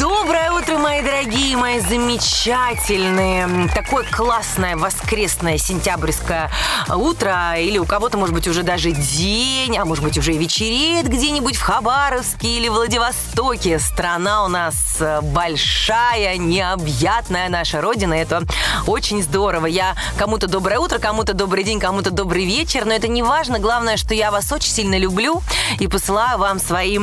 Доброе 0.00 0.50
утро, 0.50 0.78
мои 0.78 1.02
дорогие, 1.02 1.58
мои 1.58 1.78
замечательные. 1.78 3.68
Такое 3.74 4.06
классное 4.10 4.78
воскресное 4.78 5.58
сентябрьское 5.58 6.50
утро. 6.88 7.54
Или 7.58 7.76
у 7.76 7.84
кого-то, 7.84 8.16
может 8.16 8.34
быть, 8.34 8.48
уже 8.48 8.62
даже 8.62 8.92
день, 8.92 9.76
а 9.76 9.84
может 9.84 10.02
быть, 10.02 10.16
уже 10.16 10.32
и 10.32 10.38
вечереет 10.38 11.06
где-нибудь 11.06 11.56
в 11.56 11.60
Хабаровске 11.60 12.48
или 12.48 12.68
Владивостоке. 12.68 13.78
Страна 13.78 14.46
у 14.46 14.48
нас 14.48 14.74
э, 15.00 15.20
большая, 15.20 16.38
необъятная 16.38 17.50
наша 17.50 17.82
родина. 17.82 18.14
Это 18.14 18.44
очень 18.86 19.22
здорово. 19.22 19.66
Я 19.66 19.96
кому-то 20.16 20.46
доброе 20.46 20.78
утро, 20.78 20.98
кому-то 20.98 21.34
добрый 21.34 21.62
день, 21.62 21.78
кому-то 21.78 22.10
добрый 22.10 22.46
вечер. 22.46 22.86
Но 22.86 22.94
это 22.94 23.08
не 23.08 23.22
важно. 23.22 23.58
Главное, 23.58 23.98
что 23.98 24.14
я 24.14 24.30
вас 24.30 24.50
очень 24.50 24.72
сильно 24.72 24.96
люблю 24.96 25.42
и 25.78 25.88
посылаю 25.88 26.38
вам 26.38 26.58
свои 26.58 26.98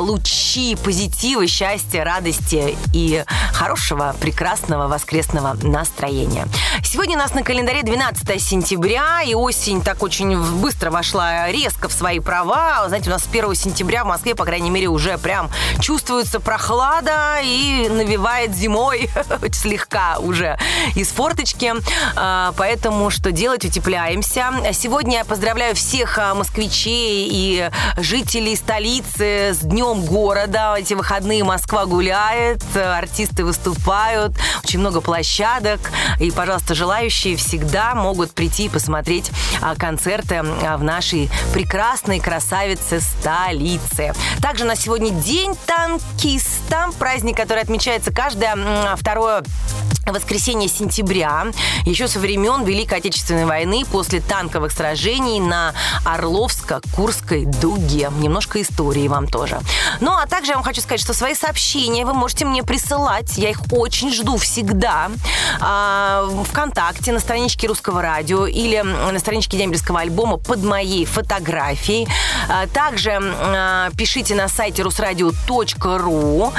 лучи 0.00 0.76
позитива, 0.76 1.46
счастья, 1.46 2.04
радости 2.04 2.17
радости 2.18 2.76
и 2.92 3.24
хорошего, 3.52 4.12
прекрасного 4.20 4.88
воскресного 4.88 5.56
настроения. 5.62 6.48
Сегодня 6.82 7.14
у 7.14 7.18
нас 7.18 7.32
на 7.32 7.44
календаре 7.44 7.84
12 7.84 8.42
сентября, 8.42 9.22
и 9.22 9.34
осень 9.34 9.82
так 9.82 10.02
очень 10.02 10.36
быстро 10.60 10.90
вошла 10.90 11.48
резко 11.52 11.88
в 11.88 11.92
свои 11.92 12.18
права. 12.18 12.84
Знаете, 12.88 13.10
у 13.10 13.12
нас 13.12 13.22
с 13.22 13.28
1 13.28 13.54
сентября 13.54 14.02
в 14.02 14.08
Москве, 14.08 14.34
по 14.34 14.44
крайней 14.44 14.70
мере, 14.70 14.88
уже 14.88 15.16
прям 15.16 15.48
чувствуется 15.80 16.40
прохлада 16.40 17.38
и 17.40 17.88
навевает 17.88 18.52
зимой 18.52 19.08
слегка 19.52 20.18
уже 20.18 20.58
из 20.96 21.08
форточки. 21.10 21.72
А, 22.16 22.52
поэтому 22.56 23.10
что 23.10 23.30
делать? 23.30 23.64
Утепляемся. 23.64 24.52
Сегодня 24.72 25.18
я 25.18 25.24
поздравляю 25.24 25.76
всех 25.76 26.18
а, 26.18 26.34
москвичей 26.34 27.28
и 27.30 27.70
жителей 27.96 28.56
столицы 28.56 29.52
с 29.52 29.58
Днем 29.58 30.04
города. 30.04 30.74
Эти 30.76 30.94
выходные 30.94 31.44
Москва 31.44 31.86
гуляет 31.86 32.07
гуляет, 32.08 32.62
артисты 32.74 33.44
выступают, 33.44 34.32
очень 34.64 34.80
много 34.80 35.02
площадок. 35.02 35.78
И, 36.20 36.30
пожалуйста, 36.30 36.74
желающие 36.74 37.36
всегда 37.36 37.94
могут 37.94 38.30
прийти 38.30 38.64
и 38.64 38.68
посмотреть 38.70 39.30
а, 39.60 39.74
концерты 39.74 40.36
а, 40.36 40.78
в 40.78 40.82
нашей 40.82 41.30
прекрасной 41.52 42.18
красавице 42.18 43.00
столице. 43.00 44.14
Также 44.40 44.64
на 44.64 44.74
сегодня 44.74 45.10
День 45.10 45.54
танкиста, 45.66 46.88
праздник, 46.98 47.36
который 47.36 47.62
отмечается 47.62 48.10
каждое 48.10 48.56
второе 48.96 49.44
воскресенье 50.12 50.68
сентября, 50.68 51.46
еще 51.84 52.08
со 52.08 52.18
времен 52.18 52.64
Великой 52.64 52.98
Отечественной 52.98 53.44
войны, 53.44 53.84
после 53.90 54.20
танковых 54.20 54.72
сражений 54.72 55.40
на 55.40 55.74
Орловско-Курской 56.04 57.44
дуге. 57.44 58.10
Немножко 58.18 58.60
истории 58.62 59.08
вам 59.08 59.26
тоже. 59.26 59.60
Ну, 60.00 60.12
а 60.12 60.26
также 60.26 60.52
я 60.52 60.56
вам 60.56 60.64
хочу 60.64 60.80
сказать, 60.80 61.00
что 61.00 61.14
свои 61.14 61.34
сообщения 61.34 61.97
вы 62.04 62.14
можете 62.14 62.44
мне 62.44 62.62
присылать. 62.62 63.36
Я 63.36 63.50
их 63.50 63.60
очень 63.70 64.12
жду 64.12 64.36
всегда. 64.38 65.10
А, 65.60 66.28
Вконтакте, 66.48 67.12
на 67.12 67.20
страничке 67.20 67.66
Русского 67.68 68.02
радио 68.02 68.46
или 68.46 68.80
на 68.80 69.18
страничке 69.18 69.58
Дембельского 69.58 70.00
альбома 70.00 70.38
под 70.38 70.62
моей 70.62 71.04
фотографией. 71.04 72.08
А, 72.48 72.66
также 72.66 73.18
а, 73.20 73.90
пишите 73.96 74.34
на 74.34 74.48
сайте 74.48 74.82
русрадио.ру. 74.82 76.52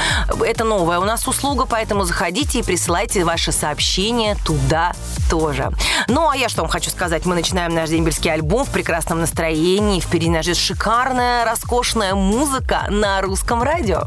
Это 0.46 0.64
новая 0.64 1.00
у 1.00 1.06
нас 1.06 1.28
услуга, 1.28 1.66
поэтому 1.66 2.04
заходите 2.04 2.60
и 2.60 2.64
присылайте 2.64 3.24
ваши 3.24 3.40
ваше 3.40 3.52
сообщение 3.54 4.36
туда 4.44 4.94
тоже. 5.30 5.72
Ну, 6.08 6.28
а 6.28 6.36
я 6.36 6.50
что 6.50 6.62
вам 6.62 6.70
хочу 6.70 6.90
сказать? 6.90 7.26
Мы 7.26 7.36
начинаем 7.36 7.74
наш 7.74 7.90
дембельский 7.90 8.32
альбом 8.32 8.66
в 8.66 8.70
прекрасном 8.70 9.22
настроении. 9.22 10.02
Впереди 10.02 10.30
нас 10.30 10.44
ждет 10.44 10.58
шикарная, 10.58 11.46
роскошная 11.46 12.16
музыка 12.16 12.86
на 12.90 13.22
русском 13.22 13.64
радио. 13.64 14.04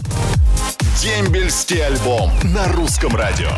Дембельский 1.00 1.84
альбом 1.84 2.30
на 2.42 2.68
русском 2.68 3.16
радио. 3.16 3.48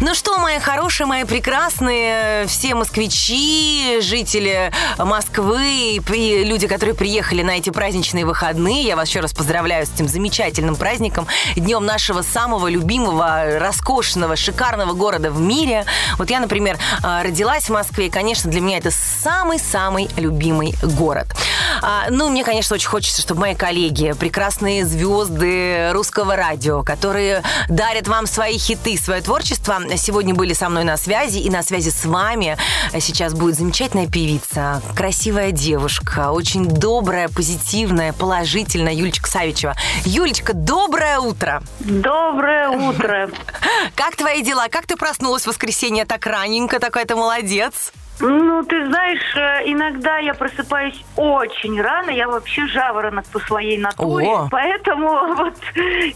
Ну 0.00 0.14
что, 0.14 0.38
мои 0.38 0.58
хорошие, 0.58 1.06
мои 1.06 1.24
прекрасные, 1.24 2.46
все 2.46 2.74
москвичи, 2.74 4.00
жители 4.00 4.72
Москвы 4.98 5.96
и 5.96 6.44
люди, 6.44 6.66
которые 6.66 6.94
приехали 6.94 7.42
на 7.42 7.58
эти 7.58 7.70
праздничные 7.70 8.24
выходные, 8.24 8.82
я 8.82 8.96
вас 8.96 9.08
еще 9.08 9.20
раз 9.20 9.32
поздравляю 9.32 9.86
с 9.86 9.90
этим 9.90 10.08
замечательным 10.08 10.76
праздником, 10.76 11.26
днем 11.56 11.84
нашего 11.84 12.22
самого 12.22 12.68
любимого, 12.68 13.58
роскошного, 13.58 14.36
шикарного 14.36 14.92
города 14.92 15.30
в 15.30 15.40
мире. 15.40 15.84
Вот 16.18 16.30
я, 16.30 16.40
например, 16.40 16.78
а, 17.02 17.22
родилась 17.22 17.64
в 17.64 17.70
Москве, 17.70 18.06
и, 18.06 18.10
конечно, 18.10 18.50
для 18.50 18.60
меня 18.60 18.78
это 18.78 18.90
самый-самый 18.90 20.08
любимый 20.16 20.74
город. 20.82 21.28
А, 21.82 22.06
ну, 22.10 22.28
мне, 22.30 22.44
конечно, 22.44 22.74
очень 22.74 22.88
хочется, 22.88 23.20
чтобы 23.20 23.40
мои 23.40 23.54
коллеги, 23.56 24.12
прекрасные 24.12 24.86
звезды 24.86 25.90
русского 25.92 26.36
радио, 26.36 26.84
которые 26.84 27.42
дарят 27.68 28.06
вам 28.06 28.26
свои 28.28 28.56
хиты, 28.56 28.96
свое 28.96 29.20
творчество, 29.20 29.80
сегодня 29.96 30.32
были 30.32 30.52
со 30.52 30.68
мной 30.68 30.84
на 30.84 30.96
связи, 30.96 31.38
и 31.38 31.50
на 31.50 31.64
связи 31.64 31.90
с 31.90 32.04
вами 32.04 32.56
сейчас 33.00 33.34
будет 33.34 33.56
замечательная 33.56 34.06
певица, 34.06 34.80
красивая 34.94 35.50
девушка, 35.50 36.30
очень 36.30 36.66
добрая, 36.66 37.28
позитивная, 37.28 38.12
положительная 38.12 38.94
Юлечка 38.94 39.28
Савичева. 39.28 39.74
Юлечка, 40.04 40.52
доброе 40.54 41.18
утро! 41.18 41.64
Доброе 41.80 42.68
утро! 42.88 43.28
Как 43.96 44.14
твои 44.14 44.42
дела? 44.42 44.68
Как 44.70 44.86
ты 44.86 44.96
проснулась 44.96 45.42
в 45.42 45.46
воскресенье 45.48 46.04
так 46.04 46.24
раненько? 46.26 46.78
Такой 46.78 47.04
ты 47.04 47.16
молодец! 47.16 47.92
Ну, 48.22 48.62
ты 48.62 48.86
знаешь, 48.86 49.36
э, 49.36 49.62
иногда 49.66 50.18
я 50.18 50.32
просыпаюсь 50.32 50.94
очень 51.16 51.80
рано, 51.80 52.10
я 52.10 52.28
вообще 52.28 52.66
жаворонок 52.68 53.26
по 53.26 53.40
своей 53.40 53.78
натуре, 53.78 54.28
О. 54.28 54.48
поэтому 54.48 55.34
вот 55.34 55.56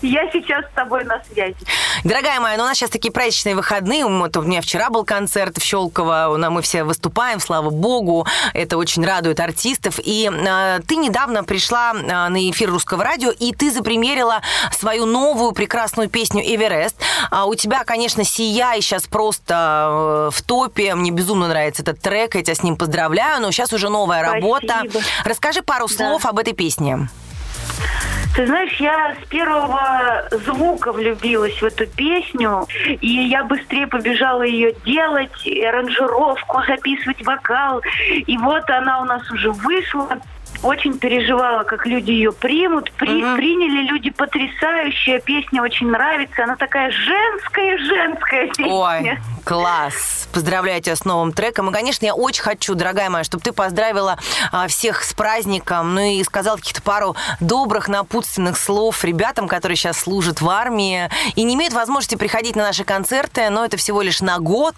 я 0.03 0.31
сейчас 0.31 0.65
с 0.67 0.75
тобой 0.75 1.05
на 1.05 1.21
связи. 1.25 1.57
Дорогая 2.05 2.39
моя, 2.39 2.57
ну 2.57 2.63
у 2.63 2.67
нас 2.67 2.79
сейчас 2.79 2.91
такие 2.91 3.13
праздничные 3.13 3.57
выходные, 3.57 4.07
вот 4.07 4.37
у 4.37 4.43
меня 4.43 4.61
вчера 4.61 4.89
был 4.89 5.05
концерт 5.05 5.59
в 5.59 5.65
Щелково, 5.65 6.37
мы 6.49 6.63
все 6.63 6.85
выступаем, 6.85 7.41
слава 7.41 7.71
богу, 7.71 8.25
это 8.55 8.79
очень 8.79 9.05
радует 9.05 9.41
артистов, 9.41 9.99
и 9.99 10.31
э, 10.33 10.81
ты 10.87 10.97
недавно 10.97 11.43
пришла 11.43 11.93
э, 11.93 12.29
на 12.29 12.51
эфир 12.51 12.71
Русского 12.71 13.03
радио, 13.03 13.33
и 13.33 13.53
ты 13.53 13.73
запримерила 13.73 14.43
свою 14.71 15.07
новую 15.07 15.51
прекрасную 15.53 16.09
песню 16.09 16.41
«Эверест». 16.41 16.97
А 17.31 17.47
у 17.47 17.55
тебя, 17.55 17.85
конечно, 17.85 18.25
«Сияй» 18.25 18.81
сейчас 18.81 19.07
просто 19.07 20.29
э, 20.29 20.31
в 20.33 20.43
топе, 20.43 20.95
мне 20.95 21.11
безумно 21.11 21.49
нравится 21.49 21.83
этот 21.83 22.01
трек, 22.01 22.35
я 22.35 22.43
тебя 22.43 22.55
с 22.55 22.63
ним 22.63 22.77
поздравляю, 22.77 23.41
но 23.41 23.51
сейчас 23.51 23.73
уже 23.73 23.89
новая 23.89 24.23
Спасибо. 24.23 24.47
работа. 24.47 24.83
Расскажи 25.25 25.63
пару 25.63 25.89
слов 25.89 26.27
об 26.27 26.39
этой 26.39 26.53
песне. 26.53 27.09
Ты 28.37 28.47
знаешь, 28.47 28.77
я 28.81 29.15
с 29.15 29.29
первого 29.29 30.29
звука 30.45 30.93
влюбилась 30.93 31.55
в 31.55 31.65
эту 31.65 31.87
песню, 31.87 32.67
и 33.01 33.09
я 33.09 33.45
быстрее 33.45 33.87
побежала 33.87 34.43
ее 34.43 34.75
делать, 34.85 35.33
аранжировку, 35.67 36.63
записывать 36.69 37.25
вокал. 37.25 37.81
И 38.11 38.37
вот 38.37 38.69
она 38.69 39.01
у 39.01 39.05
нас 39.07 39.31
уже 39.31 39.51
вышла. 39.53 40.19
Очень 40.63 40.99
переживала, 40.99 41.63
как 41.65 41.87
люди 41.87 42.11
ее 42.11 42.33
примут. 42.33 42.91
При, 42.93 43.23
Мгм. 43.23 43.37
Приняли 43.37 43.83
люди 43.87 44.11
потрясающая, 44.11 45.21
песня 45.21 45.63
очень 45.63 45.89
нравится. 45.91 46.45
Она 46.45 46.57
такая 46.57 46.91
женская-женская 46.91 48.47
песня. 48.49 48.67
Ой, 48.73 49.19
класс. 49.45 50.29
Поздравляю 50.33 50.83
тебя 50.83 50.97
с 50.97 51.05
новым 51.05 51.33
треком. 51.33 51.71
И, 51.71 51.73
конечно, 51.73 52.05
я 52.05 52.15
очень 52.15 52.43
хочу, 52.43 52.75
дорогая 52.75 53.09
моя, 53.11 53.25
чтобы 53.25 53.43
ты 53.43 53.53
поздравила 53.53 54.19
а, 54.53 54.67
всех 54.69 55.03
с 55.03 55.13
праздником, 55.15 55.95
ну 55.95 56.01
и 56.01 56.23
сказал 56.25 56.57
каких-то 56.57 56.83
пару 56.83 57.17
добрых, 57.41 57.89
напутственных 57.89 58.59
слов 58.59 59.03
ребятам, 59.05 59.49
которые 59.49 59.77
сейчас 59.77 60.01
служат 60.01 60.41
в 60.41 60.49
армии 60.51 61.09
и 61.37 61.43
не 61.43 61.55
имеют 61.55 61.73
возможности 61.75 62.17
приходить 62.17 62.57
на 62.57 62.65
наши 62.65 62.85
концерты, 62.85 63.49
но 63.51 63.65
это 63.65 63.77
всего 63.77 64.03
лишь 64.03 64.21
на 64.21 64.39
год. 64.39 64.75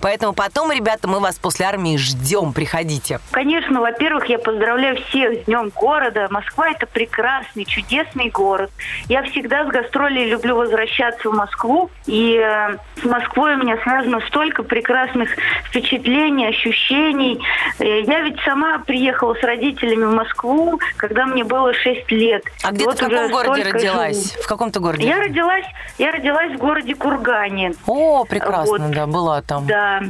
Поэтому 0.00 0.32
потом, 0.34 0.70
ребята, 0.70 1.08
мы 1.08 1.20
вас 1.20 1.36
после 1.36 1.66
армии 1.66 1.96
ждем. 1.96 2.52
Приходите. 2.52 3.20
Конечно, 3.30 3.80
во-первых, 3.80 4.26
я 4.26 4.38
поздравляю 4.38 4.96
всех 4.96 5.11
с 5.12 5.44
Днем 5.44 5.70
города. 5.74 6.26
Москва– 6.30 6.70
это 6.70 6.86
прекрасный, 6.86 7.64
чудесный 7.66 8.30
город. 8.30 8.70
Я 9.08 9.22
всегда 9.24 9.64
с 9.64 9.68
гастролей 9.68 10.30
люблю 10.30 10.56
возвращаться 10.56 11.28
в 11.28 11.34
Москву. 11.34 11.90
И 12.06 12.36
э, 12.36 12.76
с 13.00 13.04
Москвой 13.04 13.54
у 13.54 13.58
меня 13.58 13.76
связано 13.82 14.20
столько 14.28 14.62
прекрасных 14.62 15.30
впечатлений, 15.66 16.46
ощущений. 16.46 17.42
Э, 17.78 18.00
я 18.02 18.20
ведь 18.22 18.40
сама 18.40 18.78
приехала 18.78 19.34
с 19.34 19.42
родителями 19.42 20.04
в 20.04 20.14
Москву, 20.14 20.80
когда 20.96 21.26
мне 21.26 21.44
было 21.44 21.74
6 21.74 22.10
лет. 22.12 22.44
А 22.62 22.72
где 22.72 22.84
Вот 22.86 22.96
ты 22.96 23.04
в 23.06 23.08
каком 23.10 23.30
городе 23.30 23.62
родилась? 23.70 24.32
живу. 24.32 24.42
В 24.42 24.46
каком-то 24.46 24.80
городе? 24.80 25.06
Я 25.06 25.18
родилась, 25.18 25.66
я 25.98 26.12
родилась 26.12 26.52
в 26.52 26.58
городе 26.58 26.94
Кургане. 26.94 27.72
О, 27.86 28.24
прекрасно, 28.24 28.78
Вот. 28.86 28.90
да, 28.94 29.06
была 29.06 29.42
там. 29.42 29.66
Да. 29.66 30.00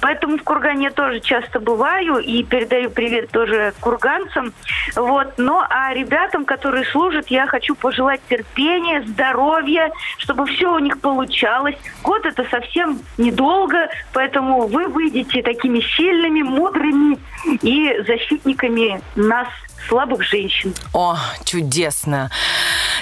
Поэтому 0.00 0.38
в 0.38 0.42
Кургане 0.44 0.84
я 0.84 0.90
тоже 0.90 1.18
часто 1.20 1.58
бываю 1.58 2.18
и 2.18 2.44
передаю 2.44 2.90
привет 2.90 3.30
тоже 3.30 3.72
курганцам. 3.80 4.35
Вопросам. 4.36 4.52
Вот. 4.94 5.34
Ну, 5.36 5.60
а 5.68 5.92
ребятам, 5.94 6.44
которые 6.44 6.84
служат, 6.86 7.28
я 7.28 7.46
хочу 7.46 7.74
пожелать 7.74 8.20
терпения, 8.28 9.02
здоровья, 9.02 9.90
чтобы 10.18 10.46
все 10.46 10.74
у 10.74 10.78
них 10.78 11.00
получалось. 11.00 11.76
Год 12.02 12.24
это 12.26 12.44
совсем 12.50 13.00
недолго, 13.18 13.88
поэтому 14.12 14.66
вы 14.66 14.88
выйдете 14.88 15.42
такими 15.42 15.80
сильными, 15.80 16.42
мудрыми 16.42 17.18
и 17.62 18.02
защитниками 18.06 19.00
нас, 19.14 19.48
слабых 19.88 20.22
женщин. 20.22 20.74
О, 20.92 21.16
чудесно. 21.44 22.30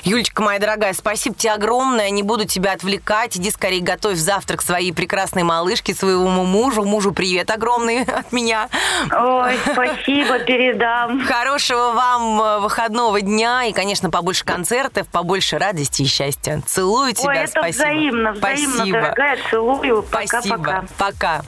Юлечка, 0.04 0.42
моя 0.42 0.58
дорогая, 0.58 0.92
спасибо 0.92 1.34
тебе 1.36 1.52
огромное. 1.52 2.10
Не 2.10 2.22
буду 2.22 2.44
тебя 2.44 2.72
отвлекать. 2.72 3.36
Иди 3.36 3.50
скорее 3.50 3.80
готовь 3.80 4.18
завтрак 4.18 4.62
своей 4.62 4.92
прекрасной 4.92 5.42
малышке, 5.42 5.94
своему 5.94 6.44
мужу. 6.44 6.84
Мужу 6.84 7.12
привет 7.12 7.50
огромный 7.50 8.02
от 8.04 8.32
меня. 8.32 8.68
Ой, 9.10 9.56
спасибо, 9.72 10.38
передам. 10.40 11.24
Хорошего 11.24 11.92
вам 11.92 12.40
э, 12.42 12.58
выходного 12.60 13.20
дня 13.20 13.64
и, 13.64 13.72
конечно, 13.72 14.10
побольше 14.10 14.44
концертов, 14.44 15.08
побольше 15.08 15.58
радости 15.58 16.02
и 16.02 16.06
счастья. 16.06 16.62
Целую 16.66 17.14
тебя, 17.14 17.28
Ой, 17.28 17.36
это 17.38 17.50
спасибо. 17.50 17.84
взаимно, 17.84 18.32
взаимно, 18.32 18.74
спасибо. 18.76 19.00
дорогая. 19.00 19.38
Целую. 19.50 20.02
Пока-пока. 20.02 20.84
Пока. 20.98 21.42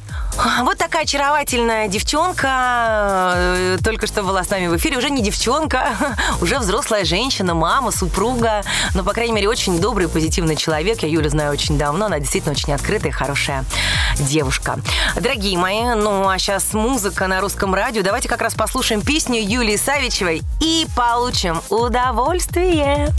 Вот 0.63 0.77
такая 0.77 1.05
очаровательная 1.05 1.89
девчонка 1.89 3.33
э, 3.35 3.79
только 3.83 4.07
что 4.07 4.23
была 4.23 4.45
с 4.45 4.51
нами 4.51 4.67
в 4.67 4.77
эфире. 4.77 4.99
Уже 4.99 5.09
не 5.11 5.23
девчонка, 5.23 5.97
уже 6.41 6.59
взрослая 6.59 7.05
женщина, 7.05 7.55
мама, 7.55 7.91
супруга. 7.91 8.63
Но, 8.95 9.03
по 9.03 9.13
крайней 9.13 9.33
мере, 9.33 9.49
очень 9.49 9.81
добрый, 9.81 10.09
позитивный 10.09 10.57
человек. 10.57 11.03
Я 11.03 11.09
Юлю 11.09 11.31
знаю 11.31 11.53
очень 11.53 11.79
давно. 11.79 12.07
Она 12.07 12.19
действительно 12.19 12.53
очень 12.53 12.73
открытая, 12.73 13.13
хорошая 13.13 13.65
девушка. 14.19 14.79
Дорогие 15.15 15.57
мои, 15.59 15.95
ну 15.95 16.29
а 16.29 16.39
сейчас 16.39 16.75
музыка 16.75 17.27
на 17.29 17.41
русском 17.41 17.75
радио. 17.75 18.03
Давайте 18.03 18.29
как 18.29 18.43
раз 18.43 18.55
послушаем 18.55 19.01
песню 19.01 19.41
Юлии 19.41 19.77
Савичевой 19.77 20.43
и 20.61 20.87
получим 20.95 21.63
удовольствие. 21.71 23.13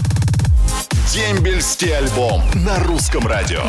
Дембельский 1.14 1.96
альбом 1.96 2.44
на 2.54 2.84
русском 2.84 3.26
радио. 3.26 3.62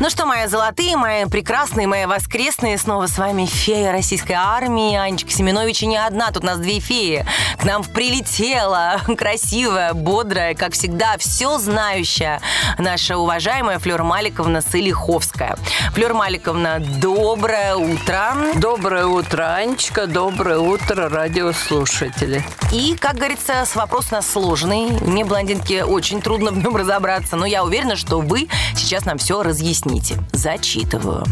Ну 0.00 0.10
что, 0.10 0.26
мои 0.26 0.46
золотые, 0.46 0.98
мои 0.98 1.24
прекрасные, 1.24 1.86
мои 1.86 2.04
воскресные, 2.04 2.76
снова 2.76 3.06
с 3.06 3.16
вами 3.16 3.46
фея 3.46 3.90
российской 3.90 4.34
армии 4.34 4.94
Анечка 4.94 5.30
Семенович. 5.30 5.82
И 5.82 5.86
не 5.86 5.96
одна, 5.96 6.30
тут 6.30 6.44
у 6.44 6.46
нас 6.46 6.58
две 6.58 6.78
феи. 6.78 7.24
К 7.58 7.64
нам 7.64 7.82
прилетела 7.82 9.00
красивая, 9.16 9.94
бодрая, 9.94 10.54
как 10.54 10.74
всегда, 10.74 11.16
все 11.16 11.58
знающая 11.58 12.42
наша 12.76 13.16
уважаемая 13.16 13.78
Флёр 13.78 14.02
Маликовна 14.02 14.60
Сылиховская. 14.60 15.56
Флёр 15.94 16.12
Маликовна, 16.12 16.80
доброе 16.80 17.76
утро. 17.76 18.34
Доброе 18.56 19.06
утро, 19.06 19.54
Анечка. 19.54 20.06
Доброе 20.06 20.58
утро, 20.58 21.08
радиослушатели. 21.08 22.44
И, 22.72 22.94
как 23.00 23.16
говорится, 23.16 23.64
с 23.64 23.74
вопрос 23.74 24.08
у 24.10 24.16
нас 24.16 24.30
сложный. 24.30 24.90
Мне, 25.00 25.24
блондинке, 25.24 25.84
очень 25.84 26.20
трудно 26.20 26.57
нем 26.62 26.76
разобраться, 26.76 27.36
но 27.36 27.46
я 27.46 27.64
уверена, 27.64 27.96
что 27.96 28.20
вы 28.20 28.48
сейчас 28.74 29.04
нам 29.04 29.18
все 29.18 29.42
разъясните. 29.42 30.16
Зачитываю. 30.32 31.24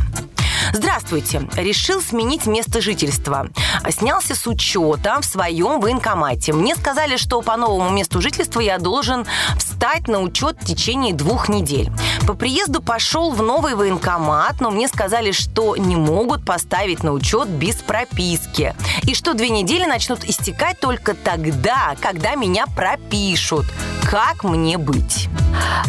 Здравствуйте. 0.72 1.48
Решил 1.56 2.00
сменить 2.00 2.46
место 2.46 2.80
жительства. 2.80 3.48
Снялся 3.90 4.34
с 4.34 4.46
учета 4.46 5.20
в 5.20 5.24
своем 5.24 5.80
военкомате. 5.80 6.52
Мне 6.52 6.74
сказали, 6.76 7.16
что 7.16 7.42
по 7.42 7.56
новому 7.56 7.90
месту 7.90 8.20
жительства 8.20 8.60
я 8.60 8.78
должен 8.78 9.26
встать 9.58 10.08
на 10.08 10.20
учет 10.20 10.56
в 10.60 10.64
течение 10.66 11.14
двух 11.14 11.48
недель. 11.48 11.90
По 12.26 12.34
приезду 12.34 12.82
пошел 12.82 13.30
в 13.30 13.42
новый 13.42 13.74
военкомат, 13.74 14.60
но 14.60 14.70
мне 14.70 14.88
сказали, 14.88 15.32
что 15.32 15.76
не 15.76 15.96
могут 15.96 16.44
поставить 16.44 17.02
на 17.02 17.12
учет 17.12 17.48
без 17.48 17.76
прописки. 17.76 18.74
И 19.02 19.14
что 19.14 19.34
две 19.34 19.50
недели 19.50 19.84
начнут 19.84 20.24
истекать 20.24 20.80
только 20.80 21.14
тогда, 21.14 21.94
когда 22.00 22.34
меня 22.34 22.66
пропишут. 22.74 23.66
Как 24.10 24.44
мне 24.44 24.78
быть? 24.78 25.28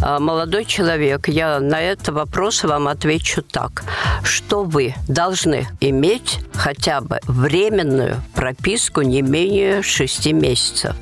А, 0.01 0.19
Молодой 0.19 0.65
человек, 0.65 1.27
я 1.27 1.59
на 1.59 1.81
этот 1.81 2.09
вопрос 2.09 2.63
вам 2.63 2.87
отвечу 2.87 3.41
так, 3.41 3.83
что 4.27 4.63
вы 4.63 4.93
должны 5.07 5.67
иметь 5.79 6.39
хотя 6.53 7.01
бы 7.01 7.19
временную 7.23 8.21
прописку 8.35 9.01
не 9.01 9.21
менее 9.21 9.81
6 9.81 10.33
месяцев. 10.33 10.95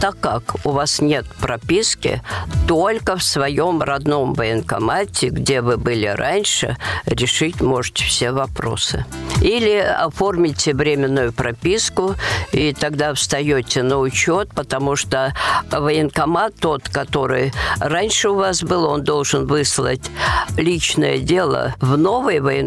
Так 0.00 0.20
как 0.20 0.56
у 0.64 0.70
вас 0.70 1.00
нет 1.00 1.24
прописки, 1.40 2.22
только 2.68 3.16
в 3.16 3.22
своем 3.22 3.82
родном 3.82 4.34
военкомате, 4.34 5.28
где 5.28 5.62
вы 5.62 5.78
были 5.78 6.06
раньше, 6.06 6.76
решить 7.06 7.60
можете 7.62 8.04
все 8.04 8.30
вопросы. 8.30 9.06
Или 9.40 9.76
оформите 9.76 10.74
временную 10.74 11.32
прописку, 11.32 12.14
и 12.52 12.74
тогда 12.74 13.14
встаете 13.14 13.82
на 13.82 13.98
учет, 13.98 14.50
потому 14.54 14.96
что 14.96 15.34
военкомат, 15.70 16.54
тот, 16.60 16.88
который 16.88 17.52
раньше 17.80 18.28
у 18.30 18.34
вас 18.34 18.62
был, 18.62 18.84
он 18.84 19.02
должен 19.02 19.46
выслать 19.46 20.10
личное 20.56 21.18
дело 21.18 21.74
в 21.80 21.96
новый 21.96 22.40
военкомат 22.40 22.65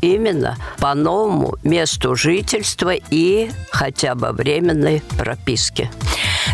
именно 0.00 0.56
по 0.78 0.94
новому 0.94 1.56
месту 1.62 2.14
жительства 2.14 2.94
и 3.10 3.50
хотя 3.70 4.14
бы 4.14 4.32
временной 4.32 5.02
прописки. 5.18 5.90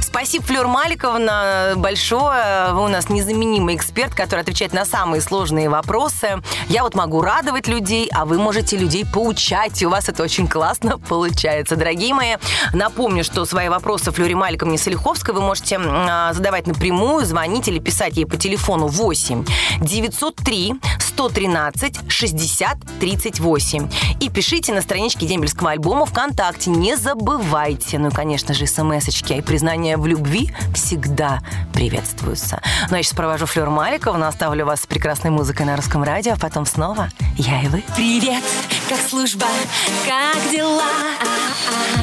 Спасибо, 0.08 0.42
Флёр 0.46 0.66
Маликовна, 0.68 1.74
большое. 1.76 2.72
Вы 2.72 2.84
у 2.86 2.88
нас 2.88 3.10
незаменимый 3.10 3.76
эксперт, 3.76 4.14
который 4.14 4.40
отвечает 4.40 4.72
на 4.72 4.86
самые 4.86 5.20
сложные 5.20 5.68
вопросы. 5.68 6.42
Я 6.70 6.82
вот 6.82 6.94
могу 6.94 7.20
радовать 7.20 7.68
людей, 7.68 8.08
а 8.10 8.24
вы 8.24 8.38
можете 8.38 8.78
людей 8.78 9.04
поучать, 9.04 9.82
и 9.82 9.86
у 9.86 9.90
вас 9.90 10.08
это 10.08 10.22
очень 10.22 10.48
классно 10.48 10.98
получается. 10.98 11.76
Дорогие 11.76 12.14
мои, 12.14 12.36
напомню, 12.72 13.22
что 13.22 13.44
свои 13.44 13.68
вопросы 13.68 14.10
Флёре 14.10 14.34
Маликовне 14.34 14.78
Солиховской 14.78 15.34
вы 15.34 15.42
можете 15.42 15.78
а, 15.78 16.32
задавать 16.32 16.66
напрямую, 16.66 17.26
звонить 17.26 17.68
или 17.68 17.78
писать 17.78 18.16
ей 18.16 18.24
по 18.24 18.38
телефону 18.38 18.86
8 18.86 19.44
903 19.80 20.74
113 21.18 22.10
60 22.10 22.78
38. 22.98 23.90
И 24.20 24.30
пишите 24.30 24.72
на 24.72 24.80
страничке 24.80 25.26
Дембельского 25.26 25.72
альбома 25.72 26.06
ВКонтакте. 26.06 26.70
Не 26.70 26.96
забывайте. 26.96 27.98
Ну 27.98 28.08
и, 28.08 28.10
конечно 28.10 28.54
же, 28.54 28.66
смс-очки 28.66 29.36
и 29.36 29.42
признания 29.42 29.97
в 29.98 30.06
любви 30.06 30.52
всегда 30.74 31.40
приветствуются. 31.72 32.60
Ну, 32.90 32.96
я 32.96 33.02
сейчас 33.02 33.14
провожу 33.14 33.46
Флёр 33.46 33.70
Маликовну, 33.70 34.26
оставлю 34.26 34.66
вас 34.66 34.82
с 34.82 34.86
прекрасной 34.86 35.30
музыкой 35.30 35.66
на 35.66 35.76
русском 35.76 36.02
радио, 36.02 36.34
а 36.34 36.36
потом 36.36 36.66
снова 36.66 37.08
я 37.36 37.62
и 37.62 37.68
вы. 37.68 37.82
Привет, 37.96 38.44
как 38.88 38.98
служба, 39.00 39.46
как 40.06 40.50
дела? 40.50 40.82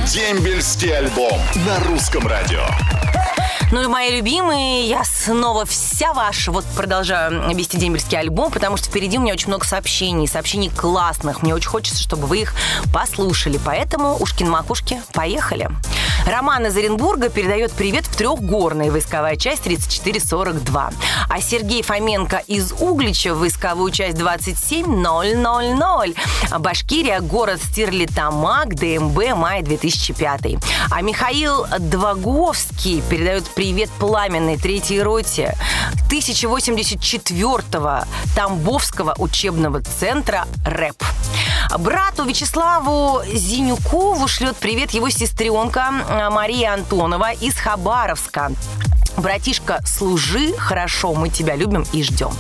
Дембельский 0.08 0.96
альбом 0.96 1.40
на 1.66 1.80
русском 1.86 2.28
радио. 2.28 2.64
Ну 3.72 3.82
и 3.82 3.88
мои 3.88 4.16
любимые, 4.16 4.88
я 4.88 5.04
снова 5.04 5.66
вся 5.66 6.14
ваша. 6.14 6.52
Вот 6.52 6.66
продолжаю 6.76 7.50
вести 7.56 7.78
дембельский 7.78 8.18
альбом, 8.18 8.52
потому 8.52 8.78
что 8.78 8.90
впереди 8.90 9.18
у 9.18 9.22
меня 9.22 9.34
очень 9.34 9.48
много 9.48 9.66
сообщений. 9.66 10.28
Сообщений 10.28 10.70
классных. 10.70 11.42
Мне 11.42 11.56
очень 11.56 11.70
хочется, 11.70 12.02
чтобы 12.02 12.28
вы 12.28 12.42
их 12.42 12.54
послушали. 12.94 13.60
Поэтому 13.66 14.18
ушки 14.18 14.44
на 14.44 14.52
макушке. 14.52 15.02
Поехали. 15.14 15.70
Роман 16.28 16.68
из 16.68 16.78
Оренбурга 16.78 17.30
передает 17.30 17.72
привет 17.72 18.06
в 18.06 18.16
трехгорной 18.16 18.90
войсковая 18.92 19.36
часть 19.36 19.64
3442. 19.64 20.92
А 21.30 21.42
Сергей 21.42 21.82
Фоменко 21.82 22.38
из 22.48 22.72
Углича 22.80 23.34
в 23.34 23.40
войсковую 23.40 23.92
часть 23.92 24.18
27000. 24.18 26.16
Башкирия, 26.60 27.20
город 27.20 27.60
Стерлитамак, 27.62 28.76
ДМБ, 28.76 29.36
май 29.36 29.62
2005. 29.64 30.56
А 30.92 31.02
Михаил 31.02 31.66
Дваговский 31.80 33.02
передает 33.10 33.48
привет 33.56 33.90
пламенной 34.00 34.58
третьей 34.58 35.02
роте 35.02 35.56
1084-го 36.10 38.06
Тамбовского 38.36 39.16
учебного 39.18 39.82
центра 39.82 40.46
РЭП. 40.66 41.02
Брату 41.80 42.26
Вячеславу 42.26 43.22
Зинюкову 43.26 44.28
шлет 44.28 44.58
привет 44.58 44.92
его 44.92 45.10
сестренка 45.10 45.90
э, 46.08 46.30
Мария 46.30 46.74
Антонова 46.74 47.32
из 47.32 47.56
Хабаровска. 47.56 48.52
Братишка, 49.18 49.80
служи 49.86 50.54
хорошо, 50.58 51.14
мы 51.14 51.30
тебя 51.30 51.56
любим 51.56 51.86
и 51.94 52.04
ждем. 52.04 52.32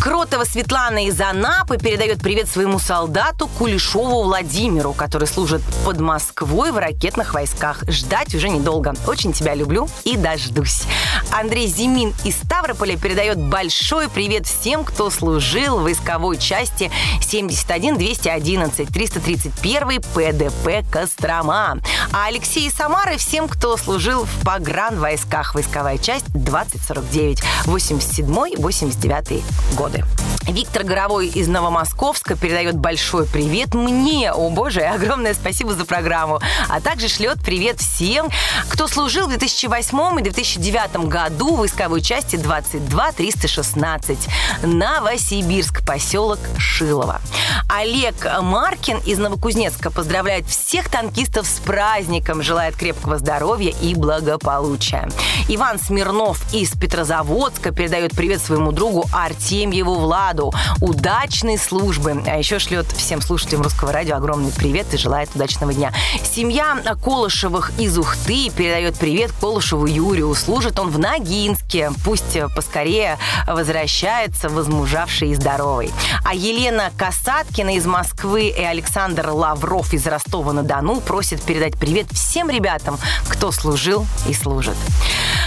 Кротова 0.00 0.44
Светлана 0.44 1.04
из 1.04 1.20
Анапы 1.20 1.76
передает 1.76 2.22
привет 2.22 2.48
своему 2.48 2.78
солдату 2.78 3.48
Кулешову 3.58 4.22
Владимиру, 4.22 4.94
который 4.94 5.28
служит 5.28 5.60
под 5.84 6.00
Москвой 6.00 6.72
в 6.72 6.78
ракетных 6.78 7.34
войсках. 7.34 7.84
Ждать 7.86 8.34
уже 8.34 8.48
недолго. 8.48 8.94
Очень 9.06 9.34
тебя 9.34 9.54
люблю 9.54 9.90
и 10.04 10.16
дождусь. 10.16 10.84
Андрей 11.30 11.66
Зимин 11.66 12.14
из 12.24 12.36
Ставрополя 12.36 12.96
передает 12.96 13.36
большой 13.38 14.08
привет 14.08 14.46
всем, 14.46 14.84
кто 14.84 15.10
служил 15.10 15.80
в 15.80 15.82
войсковой 15.82 16.38
части 16.38 16.90
71-211, 17.20 18.90
331 18.90 20.00
ПДП 20.00 20.90
Кострома. 20.90 21.78
А 22.12 22.26
Алексей 22.26 22.68
из 22.68 22.72
Самары 22.72 23.18
всем, 23.18 23.48
кто 23.48 23.76
служил 23.76 24.24
в 24.24 24.44
погран 24.46 24.98
войсках. 24.98 25.54
Войсковая 25.54 25.98
часть 25.98 26.32
2049, 26.32 27.42
87-89 27.66 29.42
год. 29.76 29.89
Природы. 29.90 30.04
Виктор 30.46 30.82
Горовой 30.82 31.28
из 31.28 31.46
Новомосковска 31.48 32.34
передает 32.34 32.76
большой 32.76 33.26
привет 33.26 33.74
мне. 33.74 34.32
О 34.32 34.50
боже, 34.50 34.80
огромное 34.80 35.34
спасибо 35.34 35.74
за 35.74 35.84
программу. 35.84 36.40
А 36.68 36.80
также 36.80 37.08
шлет 37.08 37.38
привет 37.42 37.80
всем, 37.80 38.28
кто 38.68 38.88
служил 38.88 39.26
в 39.26 39.28
2008 39.28 40.18
и 40.18 40.22
2009 40.22 41.08
году 41.08 41.54
в 41.54 41.58
войсковой 41.60 42.00
части 42.00 42.36
22 42.36 43.12
316 43.12 44.18
Новосибирск, 44.62 45.84
поселок 45.86 46.38
Шилово. 46.58 47.20
Олег 47.68 48.14
Маркин 48.40 48.98
из 49.06 49.18
Новокузнецка 49.18 49.90
поздравляет 49.90 50.48
всех 50.48 50.88
танкистов 50.88 51.46
с 51.46 51.60
праздником, 51.60 52.42
желает 52.42 52.74
крепкого 52.76 53.18
здоровья 53.18 53.72
и 53.80 53.94
благополучия. 53.94 55.08
Иван 55.48 55.78
Смирнов 55.78 56.42
из 56.52 56.70
Петрозаводска 56.72 57.70
передает 57.70 58.12
привет 58.12 58.42
своему 58.42 58.72
другу 58.72 59.06
Артемьеву 59.12 59.79
Владу. 59.82 60.52
Удачной 60.80 61.58
службы. 61.58 62.22
А 62.26 62.36
еще 62.38 62.58
шлет 62.58 62.86
всем 62.92 63.20
слушателям 63.20 63.62
русского 63.62 63.92
радио 63.92 64.16
огромный 64.16 64.52
привет 64.52 64.92
и 64.92 64.96
желает 64.96 65.34
удачного 65.34 65.72
дня. 65.72 65.92
Семья 66.22 66.76
Колышевых 67.02 67.72
из 67.78 67.96
Ухты 67.98 68.50
передает 68.50 68.96
привет 68.96 69.32
Колышеву 69.40 69.86
Юрию. 69.86 70.34
Служит 70.34 70.78
он 70.78 70.90
в 70.90 70.98
Ногинске. 70.98 71.92
Пусть 72.04 72.38
поскорее 72.54 73.18
возвращается 73.46 74.48
возмужавший 74.48 75.30
и 75.30 75.34
здоровый. 75.34 75.90
А 76.24 76.34
Елена 76.34 76.90
Касаткина 76.96 77.76
из 77.76 77.86
Москвы 77.86 78.48
и 78.48 78.62
Александр 78.62 79.28
Лавров 79.30 79.92
из 79.94 80.06
Ростова-на-Дону 80.06 81.00
просят 81.00 81.42
передать 81.42 81.76
привет 81.78 82.06
всем 82.12 82.50
ребятам, 82.50 82.98
кто 83.28 83.52
служил 83.52 84.06
и 84.28 84.34
служит. 84.34 84.76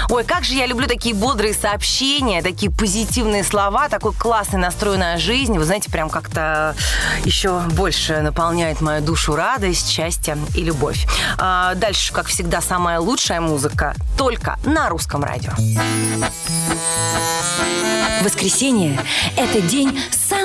Ой, 0.10 0.24
как 0.24 0.44
же 0.44 0.54
я 0.54 0.66
люблю 0.66 0.88
такие 0.88 1.16
бодрые 1.16 1.54
сообщения, 1.54 2.42
такие 2.42 2.72
позитивные 2.72 3.44
слова, 3.44 3.90
такой 3.90 4.14
классный 4.14 4.60
настрой 4.60 4.98
на 4.98 5.18
жизнь. 5.18 5.58
Вы 5.58 5.66
знаете, 5.66 5.90
прям 5.90 6.10
как-то 6.10 6.76
еще 7.24 7.60
больше 7.72 8.22
наполняет 8.22 8.82
мою 8.82 9.02
душу 9.02 9.36
радость, 9.36 9.90
счастье 9.90 10.38
и 10.56 10.64
любовь. 10.64 11.08
А 11.38 11.76
дальше, 11.76 12.14
как 12.14 12.28
всегда, 12.28 12.62
самая 12.62 13.00
лучшая 13.00 13.42
музыка 13.42 13.96
только 14.18 14.58
на 14.66 14.90
русском 14.90 15.24
радио. 15.24 15.52
Воскресенье– 18.22 19.00
это 19.38 19.62
день 19.62 20.00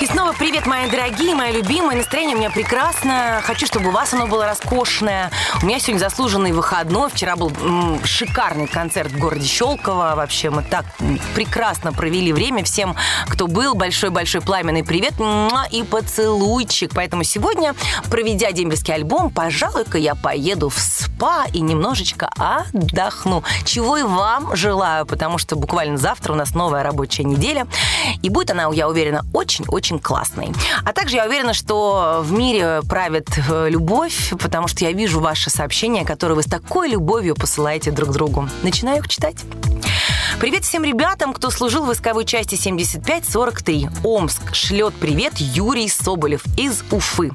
И 0.00 0.06
снова 0.06 0.32
привет, 0.32 0.64
мои 0.64 0.88
дорогие, 0.88 1.34
мои 1.34 1.52
любимые. 1.52 1.98
Настроение 1.98 2.34
у 2.34 2.38
меня 2.38 2.48
прекрасное. 2.48 3.42
Хочу, 3.42 3.66
чтобы 3.66 3.88
у 3.88 3.90
вас 3.90 4.14
оно 4.14 4.26
было 4.26 4.46
роскошное. 4.46 5.30
У 5.62 5.66
меня 5.66 5.78
сегодня 5.78 5.98
заслуженный 5.98 6.52
выходной. 6.52 7.10
Вчера 7.10 7.36
был 7.36 7.52
м, 7.60 8.02
шикарный 8.02 8.66
концерт 8.66 9.12
в 9.12 9.18
городе 9.18 9.46
Щелково. 9.46 10.14
Вообще 10.16 10.48
мы 10.48 10.62
так 10.62 10.86
прекрасно 11.34 11.92
провели 11.92 12.32
время. 12.32 12.64
Всем, 12.64 12.96
кто 13.28 13.46
был, 13.46 13.74
большой-большой 13.74 14.40
пламенный 14.40 14.82
привет 14.82 15.12
и 15.70 15.82
поцелуйчик. 15.82 16.92
Поэтому 16.94 17.22
сегодня, 17.22 17.74
проведя 18.10 18.52
дембельский 18.52 18.94
альбом, 18.94 19.28
пожалуй-ка 19.28 19.98
я 19.98 20.14
поеду 20.14 20.70
в 20.70 20.78
спа 20.78 21.44
и 21.52 21.60
немножечко 21.60 22.30
отдохну. 22.38 23.44
Чего 23.66 23.98
и 23.98 24.02
вам 24.02 24.56
желаю, 24.56 25.04
потому 25.04 25.36
что 25.36 25.56
буквально 25.56 25.98
завтра 25.98 26.32
у 26.32 26.36
нас 26.36 26.54
новая 26.54 26.82
рабочая 26.82 27.24
неделя. 27.24 27.66
И 28.22 28.30
будет 28.30 28.50
она, 28.50 28.70
я 28.72 28.88
уверена, 28.88 29.26
очень-очень 29.34 29.89
классной. 29.98 30.52
А 30.84 30.92
также 30.92 31.16
я 31.16 31.26
уверена, 31.26 31.54
что 31.54 32.20
в 32.22 32.32
мире 32.32 32.80
правит 32.88 33.28
э, 33.48 33.68
любовь, 33.68 34.32
потому 34.40 34.68
что 34.68 34.84
я 34.84 34.92
вижу 34.92 35.20
ваши 35.20 35.50
сообщения, 35.50 36.04
которые 36.04 36.36
вы 36.36 36.42
с 36.42 36.46
такой 36.46 36.88
любовью 36.88 37.34
посылаете 37.34 37.90
друг 37.90 38.10
другу. 38.10 38.48
Начинаю 38.62 38.98
их 38.98 39.08
читать. 39.08 39.36
Привет 40.38 40.64
всем 40.64 40.84
ребятам, 40.84 41.34
кто 41.34 41.50
служил 41.50 41.84
в 41.84 41.88
войсковой 41.88 42.24
части 42.24 42.54
7543. 42.54 43.88
Омск 44.04 44.54
шлет 44.54 44.94
привет 44.94 45.34
Юрий 45.36 45.88
Соболев 45.88 46.42
из 46.56 46.82
Уфы. 46.90 47.30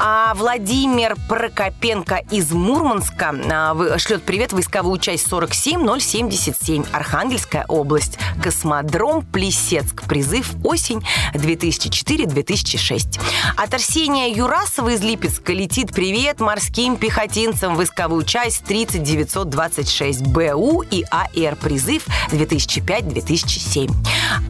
А 0.00 0.32
Владимир 0.34 1.16
Прокопенко 1.28 2.22
из 2.30 2.52
Мурманска 2.52 3.34
а, 3.50 3.98
шлет 3.98 4.22
привет 4.22 4.52
войсковую 4.52 5.00
часть 5.00 5.28
47077. 5.28 6.84
Архангельская 6.92 7.64
область. 7.66 8.16
Космодром 8.40 9.22
Плесецк. 9.22 10.04
Призыв 10.04 10.54
осень 10.62 11.04
2004-2006. 11.34 13.20
От 13.56 13.74
Арсения 13.74 14.28
Юрасова 14.32 14.90
из 14.90 15.00
Липецка 15.00 15.52
летит 15.52 15.92
привет 15.92 16.38
морским 16.38 16.96
пехотинцам 16.96 17.74
войсковую 17.74 18.22
часть 18.24 18.64
30926 18.66 20.22
БУ 20.28 20.82
и 20.82 21.04
АР. 21.10 21.56
Призыв 21.56 22.06
2005-2007. 22.30 23.90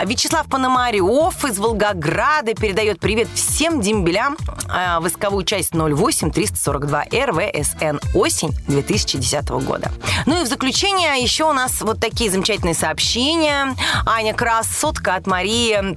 Вячеслав 0.05 0.47
Пономарев 0.47 1.43
из 1.45 1.59
Волгограда 1.59 2.55
передает 2.55 3.01
привет 3.01 3.29
всем 3.35 3.81
дембелям 3.81 4.37
а, 4.69 5.01
войсковую 5.39 5.45
часть 5.45 5.75
08 5.75 6.31
342 6.33 7.05
РВСН 7.13 7.99
осень 8.15 8.55
2010 8.67 9.49
года. 9.49 9.91
Ну 10.27 10.41
и 10.41 10.45
в 10.45 10.49
заключение 10.49 11.23
еще 11.23 11.45
у 11.45 11.53
нас 11.53 11.81
вот 11.83 12.01
такие 12.01 12.31
замечательные 12.31 12.75
сообщения. 12.75 13.75
Аня 14.07 14.35
Красотка 14.35 15.15
от 15.15 15.27
Марии 15.27 15.97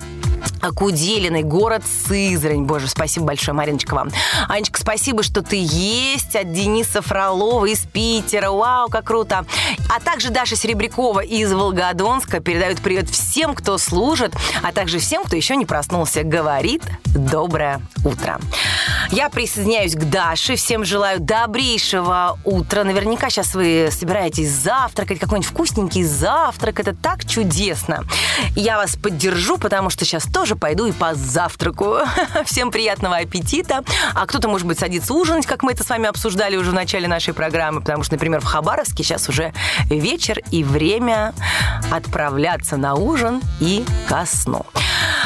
Куделиной, 0.75 1.43
город 1.43 1.83
Сызрань. 2.07 2.63
Боже, 2.63 2.87
спасибо 2.87 3.27
большое, 3.27 3.55
Мариночка, 3.55 3.95
вам. 3.95 4.09
Анечка, 4.47 4.79
спасибо, 4.79 5.23
что 5.23 5.41
ты 5.41 5.57
есть. 5.59 6.35
От 6.35 6.51
Дениса 6.51 7.01
Фролова 7.01 7.65
из 7.65 7.79
Питера. 7.81 8.51
Вау, 8.51 8.89
как 8.89 9.05
круто. 9.05 9.45
А 9.89 9.99
также 9.99 10.29
Даша 10.29 10.55
Серебрякова 10.55 11.21
из 11.21 11.51
Волгодонска 11.51 12.39
передают 12.39 12.79
привет 12.79 13.09
всем, 13.09 13.55
кто 13.55 13.77
служит, 13.77 14.33
а 14.61 14.71
также 14.71 14.99
всем, 14.99 15.23
кто 15.23 15.35
еще 15.35 15.55
не 15.55 15.65
проснулся. 15.65 16.23
Говорит 16.23 16.83
доброе 17.05 17.81
утро. 18.05 18.39
Я 19.11 19.29
присоединяюсь 19.29 19.95
к 19.95 20.03
Даше. 20.09 20.55
Всем 20.55 20.85
желаю 20.85 21.19
добрейшего 21.19 22.39
утра. 22.45 22.83
Наверняка 22.83 23.29
сейчас 23.29 23.53
вы 23.53 23.89
собираетесь 23.91 24.49
завтракать, 24.49 25.19
какой-нибудь 25.19 25.49
вкусненький 25.49 26.03
завтрак. 26.03 26.79
Это 26.79 26.95
так 26.95 27.25
чудесно. 27.25 28.05
Я 28.55 28.77
вас 28.77 28.95
поддержу, 28.95 29.57
потому 29.57 29.89
что 29.89 30.05
сейчас 30.05 30.23
тоже 30.31 30.55
пойду 30.55 30.85
и 30.85 30.91
позавтракаю. 30.91 32.05
Всем 32.45 32.71
приятного 32.71 33.17
аппетита. 33.17 33.83
А 34.13 34.25
кто-то, 34.25 34.47
может 34.47 34.67
быть, 34.67 34.79
садится 34.79 35.13
ужинать, 35.13 35.45
как 35.45 35.63
мы 35.63 35.73
это 35.73 35.83
с 35.83 35.89
вами 35.89 36.07
обсуждали 36.07 36.57
уже 36.57 36.71
в 36.71 36.73
начале 36.73 37.07
нашей 37.07 37.33
программы, 37.33 37.81
потому 37.81 38.03
что, 38.03 38.15
например, 38.15 38.41
в 38.41 38.45
Хабаровске 38.45 39.03
сейчас 39.03 39.29
уже 39.29 39.53
вечер 39.85 40.39
и 40.51 40.63
время 40.63 41.33
отправляться 41.91 42.77
на 42.77 42.95
ужин 42.95 43.41
и 43.59 43.85
ко 44.07 44.25
сну. 44.25 44.65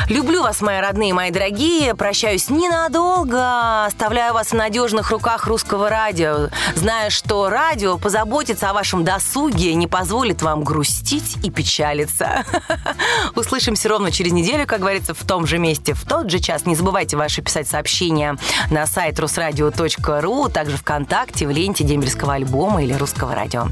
Люблю 0.10 0.44
вас, 0.44 0.62
мои 0.62 0.80
родные, 0.80 1.16
мои 1.16 1.32
дорогие. 1.32 1.96
Прощаюсь 1.96 2.52
ненадолго. 2.52 3.86
Оставляю 3.86 4.36
вас 4.36 4.50
в 4.50 4.54
надежных 4.54 5.10
руках 5.10 5.48
русского 5.48 5.90
радио. 5.90 6.50
Зная, 6.76 7.10
что 7.10 7.50
радио 7.50 7.98
позаботится 7.98 8.70
о 8.70 8.74
вашем 8.74 9.04
досуге, 9.04 9.74
не 9.74 9.88
позволит 9.88 10.44
вам 10.44 10.64
грустить 10.64 11.38
и 11.44 11.50
печалиться. 11.50 12.46
Услышимся 13.36 13.90
ровно 13.90 14.12
через 14.12 14.32
неделю, 14.32 14.68
как 14.68 14.82
говорится, 14.82 15.16
в 15.16 15.24
том 15.24 15.48
же 15.48 15.58
месте, 15.58 15.96
в 15.96 16.06
тот 16.06 16.30
же 16.30 16.38
час. 16.40 16.68
Не 16.68 16.76
забывайте 16.76 17.18
ваши 17.18 17.42
писать 17.42 17.68
сообщения 17.68 18.38
на 18.70 18.86
сайт 18.86 19.20
русрадио.ру, 19.20 20.50
также 20.50 20.78
ВКонтакте, 20.78 21.48
в 21.48 21.50
ленте 21.50 21.84
Дембельского 21.84 22.36
альбома 22.36 22.84
или 22.84 22.94
Русского 22.94 23.34
радио. 23.34 23.70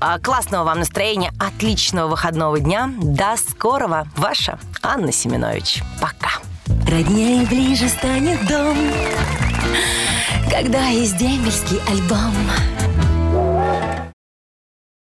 А, 0.00 0.20
Классного 0.20 0.62
вам 0.62 0.78
настроения, 0.78 1.32
отличного 1.40 2.06
выходного 2.06 2.60
дня. 2.60 2.88
До 3.02 3.34
скорого. 3.36 4.06
Ваша 4.16 4.60
Анна 4.80 5.10
Семенович. 5.10 5.71
Пока. 6.00 6.30
Роднее 6.88 7.46
ближе 7.46 7.88
станет 7.88 8.44
дом, 8.46 8.76
когда 10.50 10.86
есть 10.88 11.16
дембельский 11.16 11.80
альбом. 11.88 12.34